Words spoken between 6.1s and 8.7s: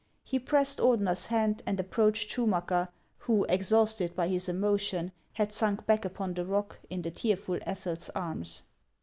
the rock, in the tearful Ethel's arms.